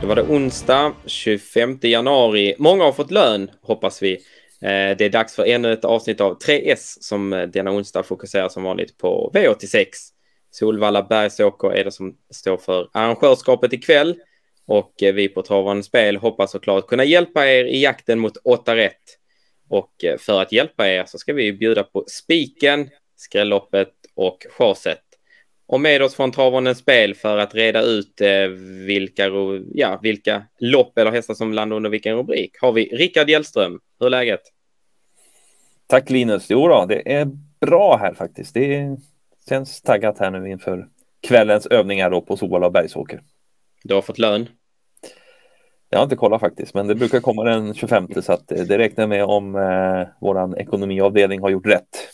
[0.00, 2.54] Då var det onsdag 25 januari.
[2.58, 4.12] Många har fått lön, hoppas vi.
[4.60, 8.48] Eh, det är dags för ännu ett avsnitt av 3S som eh, denna onsdag fokuserar
[8.48, 9.86] som vanligt på V86.
[10.50, 14.16] Solvalla Bergsåker är det som står för arrangörskapet ikväll
[14.66, 18.76] och eh, vi på Travande Spel hoppas såklart kunna hjälpa er i jakten mot 8
[18.76, 19.02] rätt.
[19.68, 25.05] Och för att hjälpa er så ska vi bjuda på spiken, skrälloppet och chaset.
[25.68, 28.48] Och med oss från Travande Spel för att reda ut eh,
[28.86, 29.30] vilka,
[29.74, 33.80] ja, vilka lopp eller hästar som landar under vilken rubrik har vi Rickard Hjellström.
[34.00, 34.40] Hur är läget?
[35.86, 36.46] Tack Linus.
[36.50, 37.28] Jo då, det är
[37.60, 38.54] bra här faktiskt.
[38.54, 38.96] Det
[39.48, 40.88] känns taggat här nu inför
[41.28, 43.20] kvällens övningar då på Solvalla och Bergsåker.
[43.84, 44.48] Du har fått lön?
[45.90, 49.02] Jag har inte kollat faktiskt, men det brukar komma den 25 så att det räknar
[49.02, 52.08] jag med om eh, våran ekonomiavdelning har gjort rätt.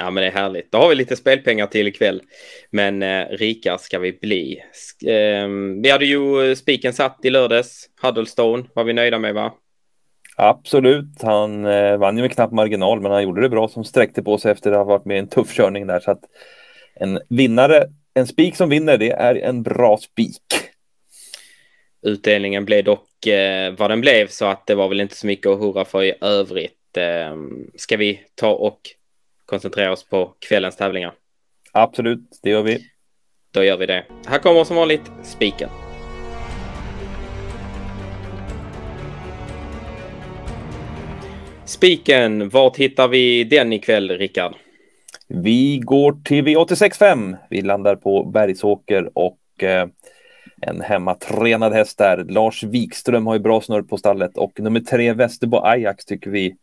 [0.00, 0.72] Ja, men det är härligt.
[0.72, 2.22] Då har vi lite spelpengar till ikväll.
[2.70, 4.62] Men eh, rika ska vi bli.
[5.06, 5.48] Eh,
[5.82, 7.88] vi hade ju spiken satt i lördags.
[8.02, 9.54] Huddlestone var vi nöjda med, va?
[10.36, 11.22] Absolut.
[11.22, 14.38] Han eh, vann ju med knapp marginal, men han gjorde det bra som sträckte på
[14.38, 16.00] sig efter att ha varit med i en tuff körning där.
[16.00, 16.22] Så att
[16.94, 20.42] en vinnare, en spik som vinner, det är en bra spik.
[22.02, 25.46] Utdelningen blev dock eh, vad den blev, så att det var väl inte så mycket
[25.46, 26.96] att hurra för i övrigt.
[26.96, 27.36] Eh,
[27.76, 28.80] ska vi ta och
[29.48, 31.14] koncentrera oss på kvällens tävlingar?
[31.72, 32.78] Absolut, det gör vi.
[33.50, 34.04] Då gör vi det.
[34.26, 35.68] Här kommer som vanligt spiken.
[41.64, 44.54] Spiken, vart hittar vi den ikväll, Rickard?
[45.28, 47.36] Vi går till V865.
[47.50, 49.88] Vi landar på Bergsåker och eh,
[50.60, 52.24] en hemmatränad häst där.
[52.24, 56.56] Lars Wikström har ju bra snurr på stallet och nummer tre Västerbo Ajax tycker vi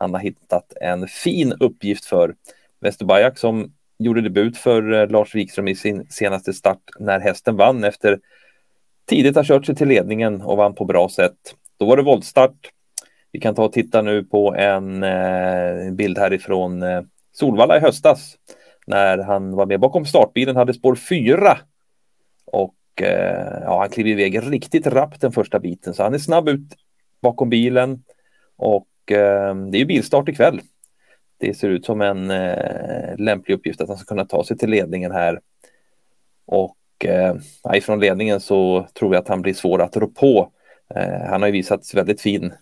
[0.00, 2.34] han har hittat en fin uppgift för.
[2.80, 7.84] Västerbajak som gjorde debut för eh, Lars Wikström i sin senaste start när hästen vann
[7.84, 8.20] efter
[9.06, 11.54] tidigt ha kört sig till ledningen och vann på bra sätt.
[11.78, 12.70] Då var det voltstart.
[13.32, 17.02] Vi kan ta och titta nu på en eh, bild härifrån eh,
[17.32, 18.36] Solvalla i höstas
[18.86, 21.58] när han var med bakom startbilen, hade spår 4
[22.44, 22.74] och
[23.64, 26.76] ja, han klev iväg riktigt rappt den första biten så han är snabb ut
[27.22, 28.02] bakom bilen
[28.56, 30.60] och Eh, det är ju bilstart ikväll.
[31.38, 34.70] Det ser ut som en eh, lämplig uppgift att han ska kunna ta sig till
[34.70, 35.40] ledningen här.
[36.46, 37.36] Och eh,
[37.74, 40.52] ifrån ledningen så tror jag att han blir svår att rå på.
[40.94, 42.52] Eh, han har ju visat väldigt fin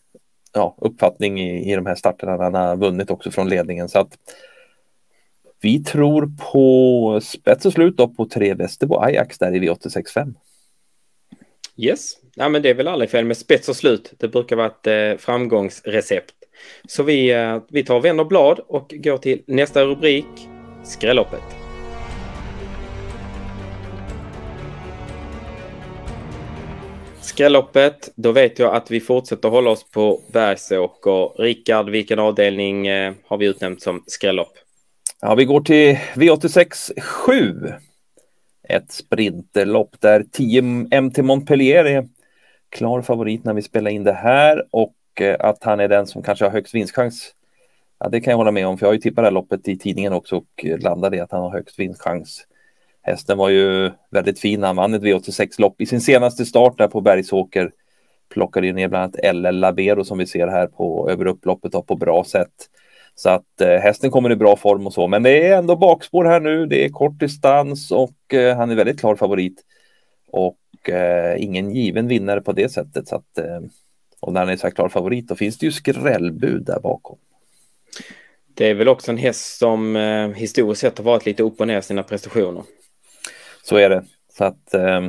[0.53, 2.43] ja, uppfattning i, i de här starterna.
[2.43, 4.19] Han har vunnit också från ledningen så att
[5.61, 10.35] vi tror på spets och slut då på tre Västerbo Ajax där i V865.
[11.81, 14.13] Yes, ja, men det är väl aldrig fel med spets och slut.
[14.19, 16.35] Det brukar vara ett eh, framgångsrecept.
[16.89, 20.27] Så vi, eh, vi tar vänder blad och går till nästa rubrik,
[20.85, 21.43] skrälloppet.
[27.21, 31.43] Skrälloppet, då vet jag att vi fortsätter hålla oss på Bergsåker.
[31.43, 34.53] Rickard, vilken avdelning eh, har vi utnämnt som skrällopp?
[35.21, 37.55] Ja, vi går till V86 7.
[38.69, 40.63] Ett sprinterlopp där 10
[41.01, 42.09] MT Montpellier är
[42.69, 46.23] klar favorit när vi spelar in det här och eh, att han är den som
[46.23, 47.35] kanske har högst vinstchans.
[48.01, 49.69] Ja, det kan jag hålla med om, för jag har ju tippat det här loppet
[49.69, 52.47] i tidningen också och landade i att han har högst vinstchans.
[53.03, 54.63] Hästen var ju väldigt fin.
[54.63, 57.71] Han vann ett V86-lopp i sin senaste start där på Bergsåker.
[58.29, 61.97] Plockade ju ner bland annat LL Labero som vi ser här på över upploppet på
[61.97, 62.53] bra sätt.
[63.19, 66.25] Så att eh, hästen kommer i bra form och så, men det är ändå bakspår
[66.25, 66.67] här nu.
[66.67, 69.65] Det är kort distans och eh, han är väldigt klar favorit.
[70.31, 73.09] Och eh, ingen given vinnare på det sättet.
[73.09, 73.61] Så att, eh,
[74.21, 77.19] och när han är så här klar favorit, då finns det ju skrällbud där bakom.
[78.55, 81.67] Det är väl också en häst som eh, historiskt sett har varit lite upp och
[81.67, 82.63] ner sina prestationer.
[83.63, 84.05] Så är det.
[84.33, 85.09] Så att eh,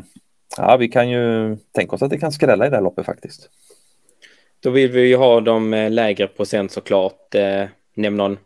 [0.58, 3.50] ja, vi kan ju tänka oss att det kan skrälla i det här loppet faktiskt.
[4.60, 7.36] Då vill vi ju ha de eh, lägre procent såklart.
[8.00, 8.38] Nämn någon.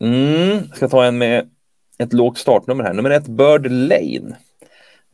[0.00, 1.50] Mm, jag ska ta en med
[1.98, 2.92] ett lågt startnummer här.
[2.92, 4.36] Nummer ett, Bird Lane.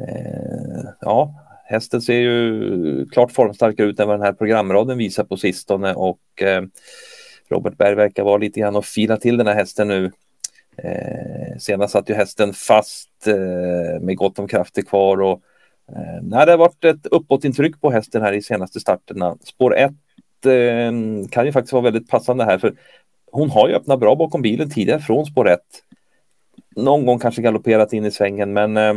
[0.01, 5.37] Eh, ja, hästen ser ju klart formstarkare ut än vad den här programraden visar på
[5.37, 6.63] sistone och eh,
[7.51, 10.13] Robert Berg verkar vara lite grann och fila till den här hästen nu.
[10.77, 15.43] Eh, senast satt ju hästen fast eh, med gott om krafter kvar och
[15.93, 19.37] eh, nej, det har varit ett uppåtintryck på hästen här i senaste starterna.
[19.45, 19.91] Spår 1
[20.45, 20.93] eh,
[21.31, 22.75] kan ju faktiskt vara väldigt passande här för
[23.33, 25.61] hon har ju öppnat bra bakom bilen tidigare från spår 1.
[26.77, 28.95] Någon gång kanske galopperat in i svängen men eh,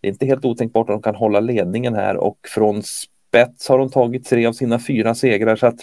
[0.00, 3.78] det är inte helt otänkbart att de kan hålla ledningen här och från spets har
[3.78, 5.80] de tagit tre av sina fyra segrar så att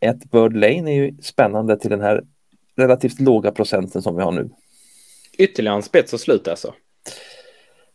[0.00, 2.22] ett Bird Lane är ju spännande till den här
[2.76, 4.50] relativt låga procenten som vi har nu.
[5.38, 6.74] Ytterligare en spets och slut alltså?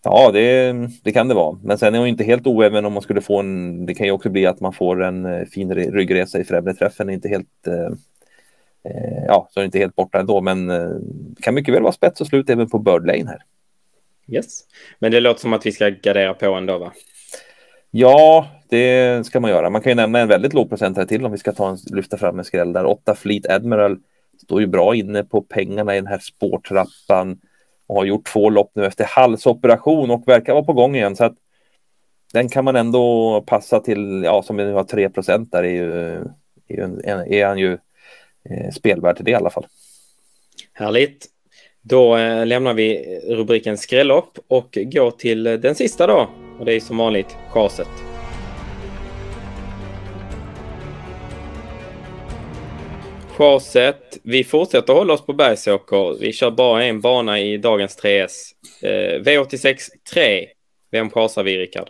[0.03, 0.73] Ja, det,
[1.03, 1.59] det kan det vara.
[1.63, 3.85] Men sen är hon inte helt oäven om man skulle få en...
[3.85, 7.09] Det kan ju också bli att man får en eh, fin ryggresa i främre träffen.
[7.09, 7.67] Inte helt...
[7.67, 7.97] Eh,
[9.27, 11.93] ja, så är det inte helt borta ändå, men eh, det kan mycket väl vara
[11.93, 13.43] spets och slut även på Bird Lane här.
[14.27, 14.59] Yes,
[14.99, 16.91] men det låter som att vi ska gardera på ändå, va?
[17.91, 19.69] Ja, det ska man göra.
[19.69, 22.17] Man kan ju nämna en väldigt låg procentare till om vi ska ta en, lyfta
[22.17, 22.85] fram en skräll där.
[22.85, 23.97] 8 Fleet Admiral
[24.43, 27.39] står ju bra inne på pengarna i den här spårtrappan
[27.87, 31.15] och har gjort två lopp nu efter halsoperation och verkar vara på gång igen.
[31.15, 31.35] Så att
[32.33, 35.71] den kan man ändå passa till, ja som vi nu har 3 procent där är,
[35.71, 35.93] ju,
[36.67, 37.01] är, ju,
[37.37, 37.77] är han ju
[38.49, 39.65] eh, spelvärd till det i alla fall.
[40.73, 41.25] Härligt.
[41.81, 46.29] Då eh, lämnar vi rubriken skrällopp och går till den sista då.
[46.59, 47.87] Och det är som vanligt chaset.
[53.37, 54.17] Chaset.
[54.23, 56.19] Vi fortsätter hålla oss på Bergsåker.
[56.19, 58.31] Vi kör bara en bana i dagens 3S.
[58.81, 59.75] Eh, V86
[60.13, 60.45] 3.
[60.91, 61.89] Vem chasar vi, Rickard?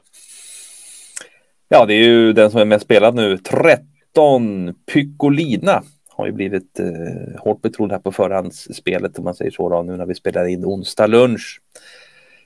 [1.70, 3.38] Ja, det är ju den som är mest spelad nu.
[3.38, 5.84] 13 Pycolina
[6.18, 9.98] har ju blivit eh, hårt betrodd här på förhandsspelet om man säger så då, nu
[9.98, 11.62] när vi spelar in onsdag lunch.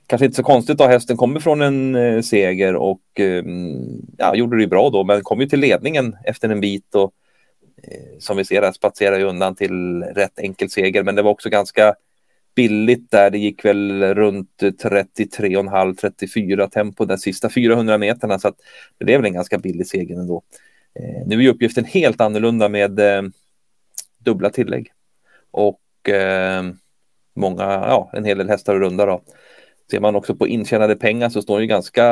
[0.08, 3.44] Kanske inte så konstigt då, hästen kommer från en eh, seger och eh,
[4.18, 7.14] ja, gjorde det ju bra då, men kom ju till ledningen efter en bit och
[7.84, 11.32] Eh, som vi ser här spatserar ju undan till rätt enkel seger, men det var
[11.32, 11.96] också ganska
[12.56, 13.30] billigt där.
[13.30, 18.56] Det gick väl runt 33,5-34 tempo de sista 400 meterna, så att
[18.98, 20.44] det blev väl en ganska billig seger ändå.
[21.00, 23.22] Eh, nu är uppgiften helt annorlunda med eh,
[24.24, 24.92] dubbla tillägg
[25.52, 26.64] och eh,
[27.36, 29.22] många, ja, en hel del hästar och runda då.
[29.92, 32.06] Ser man också på intjänade pengar så står ju ganska,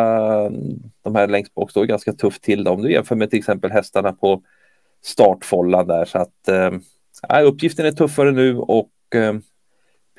[1.04, 3.72] de här längst bak står ganska tufft till då, om du jämför med till exempel
[3.72, 4.42] hästarna på
[5.02, 6.06] startfållan där.
[6.06, 9.34] Så att eh, uppgiften är tuffare nu och eh,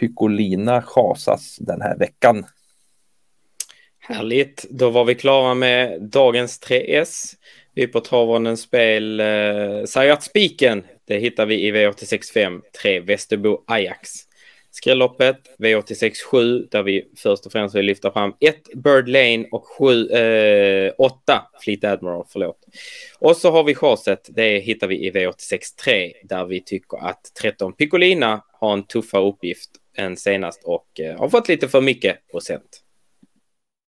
[0.01, 2.45] Pycolina chasas den här veckan.
[3.99, 7.35] Härligt, då var vi klara med dagens 3S.
[7.75, 10.85] Vi är på Travronden spel eh, att Spiken.
[11.11, 14.11] Det hittar vi i V865 3 Västerbo Ajax.
[14.71, 19.67] Skrälloppet V86 7 där vi först och främst vill lyfta fram 1 Bird Lane och
[19.67, 20.93] 7, eh,
[21.65, 22.27] Fleet Admiral.
[22.29, 22.59] Förlåt.
[23.19, 24.29] Och så har vi chaset.
[24.29, 29.29] Det hittar vi i V86 3 där vi tycker att 13 Piccolina har en tuffare
[29.29, 32.83] uppgift än senast och eh, har fått lite för mycket procent.